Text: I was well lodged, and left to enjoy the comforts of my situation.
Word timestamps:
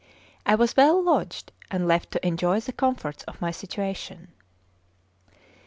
I 0.47 0.55
was 0.55 0.75
well 0.75 0.99
lodged, 1.03 1.51
and 1.69 1.87
left 1.87 2.09
to 2.13 2.27
enjoy 2.27 2.59
the 2.59 2.73
comforts 2.73 3.23
of 3.25 3.39
my 3.39 3.51
situation. 3.51 4.29